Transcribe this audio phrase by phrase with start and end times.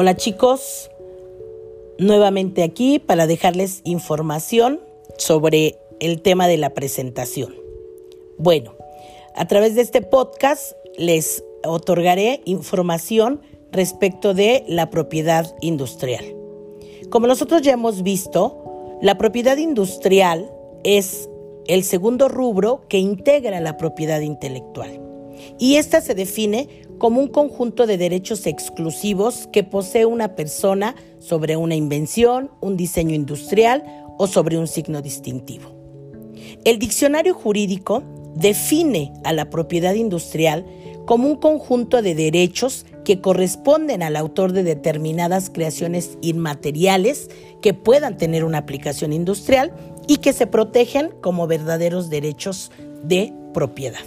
[0.00, 0.92] Hola chicos,
[1.98, 4.78] nuevamente aquí para dejarles información
[5.16, 7.52] sobre el tema de la presentación.
[8.38, 8.76] Bueno,
[9.34, 13.40] a través de este podcast les otorgaré información
[13.72, 16.24] respecto de la propiedad industrial.
[17.10, 20.48] Como nosotros ya hemos visto, la propiedad industrial
[20.84, 21.28] es
[21.66, 25.00] el segundo rubro que integra la propiedad intelectual
[25.58, 31.56] y esta se define como un conjunto de derechos exclusivos que posee una persona sobre
[31.56, 33.84] una invención, un diseño industrial
[34.18, 35.70] o sobre un signo distintivo.
[36.64, 38.02] El diccionario jurídico
[38.34, 40.66] define a la propiedad industrial
[41.06, 47.30] como un conjunto de derechos que corresponden al autor de determinadas creaciones inmateriales
[47.62, 49.72] que puedan tener una aplicación industrial
[50.06, 52.70] y que se protegen como verdaderos derechos
[53.02, 54.04] de propiedad.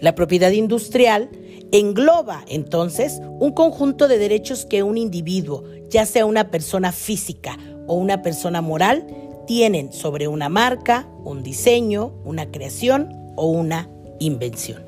[0.00, 1.28] La propiedad industrial
[1.72, 7.94] engloba entonces un conjunto de derechos que un individuo, ya sea una persona física o
[7.94, 9.06] una persona moral,
[9.46, 13.88] tienen sobre una marca, un diseño, una creación o una
[14.20, 14.84] invención.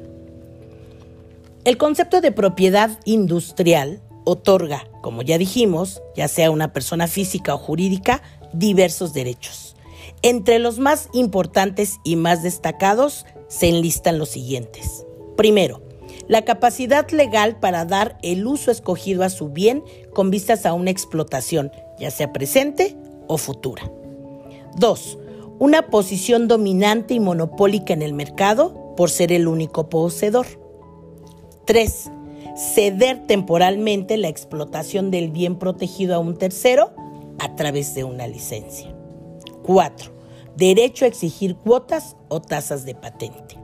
[1.64, 7.58] El concepto de propiedad industrial otorga, como ya dijimos, ya sea una persona física o
[7.58, 8.22] jurídica,
[8.52, 9.74] diversos derechos.
[10.20, 15.04] Entre los más importantes y más destacados se enlistan los siguientes.
[15.36, 15.83] Primero,
[16.28, 20.90] la capacidad legal para dar el uso escogido a su bien con vistas a una
[20.90, 23.90] explotación, ya sea presente o futura.
[24.76, 25.18] Dos,
[25.58, 30.46] una posición dominante y monopólica en el mercado por ser el único poseedor.
[31.64, 32.10] Tres,
[32.56, 36.92] ceder temporalmente la explotación del bien protegido a un tercero
[37.38, 38.94] a través de una licencia.
[39.62, 40.12] Cuatro,
[40.56, 43.56] derecho a exigir cuotas o tasas de patente.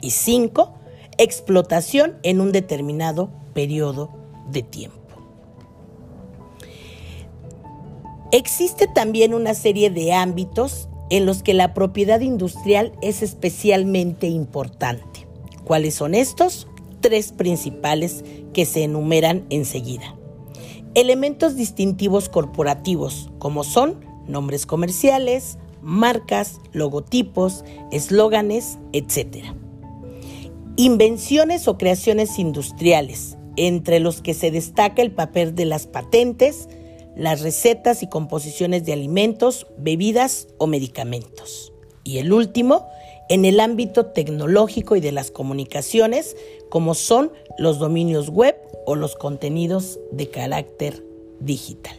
[0.00, 0.74] Y cinco,
[1.20, 4.10] explotación en un determinado periodo
[4.50, 4.98] de tiempo.
[8.32, 15.26] Existe también una serie de ámbitos en los que la propiedad industrial es especialmente importante.
[15.64, 16.68] ¿Cuáles son estos?
[17.00, 20.16] Tres principales que se enumeran enseguida.
[20.94, 29.54] Elementos distintivos corporativos, como son nombres comerciales, marcas, logotipos, eslóganes, etc.
[30.80, 36.70] Invenciones o creaciones industriales, entre los que se destaca el papel de las patentes,
[37.14, 41.74] las recetas y composiciones de alimentos, bebidas o medicamentos.
[42.02, 42.88] Y el último,
[43.28, 46.34] en el ámbito tecnológico y de las comunicaciones,
[46.70, 51.04] como son los dominios web o los contenidos de carácter
[51.40, 51.98] digital.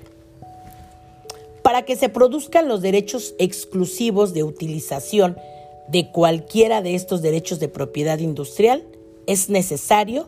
[1.61, 5.37] Para que se produzcan los derechos exclusivos de utilización
[5.91, 8.83] de cualquiera de estos derechos de propiedad industrial,
[9.27, 10.27] es necesario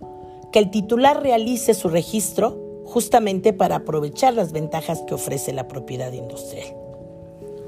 [0.51, 6.11] que el titular realice su registro justamente para aprovechar las ventajas que ofrece la propiedad
[6.11, 6.67] industrial.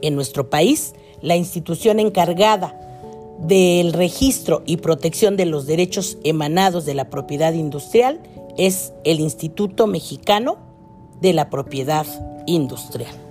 [0.01, 2.79] En nuestro país, la institución encargada
[3.39, 8.19] del registro y protección de los derechos emanados de la propiedad industrial
[8.57, 10.57] es el Instituto Mexicano
[11.21, 12.05] de la Propiedad
[12.45, 13.24] Industrial.